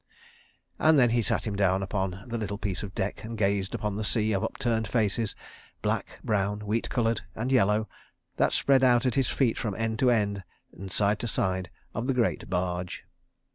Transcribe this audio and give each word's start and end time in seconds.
And 0.79 0.97
then 0.97 1.11
he 1.11 1.21
sat 1.21 1.45
him 1.45 1.55
down 1.55 1.83
upon 1.83 2.23
the 2.25 2.39
little 2.39 2.57
piece 2.57 2.81
of 2.81 2.95
deck 2.95 3.23
and 3.23 3.37
gazed 3.37 3.75
upon 3.75 3.95
the 3.97 4.03
sea 4.03 4.33
of 4.33 4.43
upturned 4.43 4.87
faces, 4.87 5.35
black, 5.83 6.17
brown, 6.23 6.61
wheat 6.61 6.89
coloured, 6.89 7.21
and 7.35 7.51
yellow, 7.51 7.87
that 8.37 8.51
spread 8.51 8.81
out 8.83 9.05
at 9.05 9.13
his 9.13 9.29
feet 9.29 9.59
from 9.59 9.75
end 9.75 9.99
to 9.99 10.09
end 10.09 10.43
and 10.75 10.91
side 10.91 11.19
to 11.19 11.27
side 11.27 11.69
of 11.93 12.07
the 12.07 12.15
great 12.15 12.49
barge. 12.49 13.05